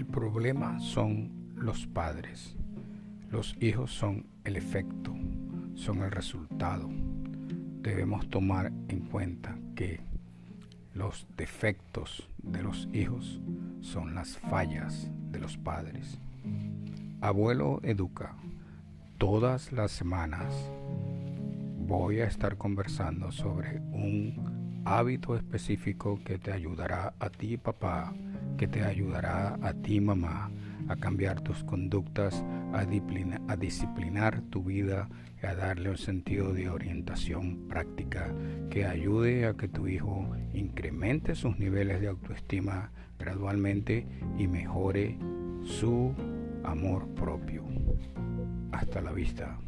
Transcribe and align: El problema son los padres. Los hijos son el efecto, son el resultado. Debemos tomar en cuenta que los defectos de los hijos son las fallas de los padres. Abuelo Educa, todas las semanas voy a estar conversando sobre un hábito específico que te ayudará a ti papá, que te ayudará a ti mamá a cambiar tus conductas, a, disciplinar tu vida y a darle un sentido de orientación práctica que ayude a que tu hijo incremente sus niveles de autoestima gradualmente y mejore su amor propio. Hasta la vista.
El 0.00 0.06
problema 0.06 0.80
son 0.80 1.30
los 1.56 1.86
padres. 1.86 2.56
Los 3.30 3.54
hijos 3.60 3.92
son 3.92 4.24
el 4.44 4.56
efecto, 4.56 5.14
son 5.74 5.98
el 5.98 6.10
resultado. 6.10 6.88
Debemos 7.82 8.26
tomar 8.30 8.72
en 8.88 9.00
cuenta 9.00 9.58
que 9.76 10.00
los 10.94 11.26
defectos 11.36 12.26
de 12.38 12.62
los 12.62 12.88
hijos 12.94 13.42
son 13.82 14.14
las 14.14 14.38
fallas 14.38 15.10
de 15.30 15.38
los 15.38 15.58
padres. 15.58 16.18
Abuelo 17.20 17.80
Educa, 17.82 18.36
todas 19.18 19.70
las 19.70 19.92
semanas 19.92 20.54
voy 21.86 22.20
a 22.20 22.26
estar 22.26 22.56
conversando 22.56 23.32
sobre 23.32 23.80
un 23.92 24.80
hábito 24.86 25.36
específico 25.36 26.18
que 26.24 26.38
te 26.38 26.52
ayudará 26.52 27.12
a 27.20 27.28
ti 27.28 27.58
papá, 27.58 28.14
que 28.60 28.68
te 28.68 28.84
ayudará 28.84 29.58
a 29.62 29.72
ti 29.72 30.02
mamá 30.02 30.50
a 30.88 30.96
cambiar 30.96 31.40
tus 31.40 31.64
conductas, 31.64 32.44
a, 32.74 32.84
disciplinar 33.56 34.42
tu 34.50 34.62
vida 34.62 35.08
y 35.42 35.46
a 35.46 35.54
darle 35.54 35.88
un 35.88 35.96
sentido 35.96 36.52
de 36.52 36.68
orientación 36.68 37.68
práctica 37.70 38.30
que 38.68 38.84
ayude 38.84 39.46
a 39.46 39.54
que 39.54 39.66
tu 39.66 39.88
hijo 39.88 40.28
incremente 40.52 41.34
sus 41.36 41.58
niveles 41.58 42.02
de 42.02 42.08
autoestima 42.08 42.90
gradualmente 43.18 44.06
y 44.36 44.46
mejore 44.46 45.16
su 45.64 46.12
amor 46.62 47.08
propio. 47.14 47.64
Hasta 48.72 49.00
la 49.00 49.12
vista. 49.12 49.58